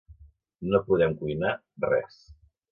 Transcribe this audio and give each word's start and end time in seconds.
No 0.69 0.81
podem 0.87 1.15
cuinar 1.21 1.53
res. 1.87 2.21